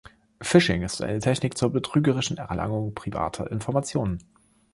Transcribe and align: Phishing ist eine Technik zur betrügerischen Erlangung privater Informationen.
Phishing 0.41 0.81
ist 0.81 0.99
eine 1.03 1.19
Technik 1.19 1.55
zur 1.55 1.69
betrügerischen 1.69 2.37
Erlangung 2.37 2.95
privater 2.95 3.51
Informationen. 3.51 4.17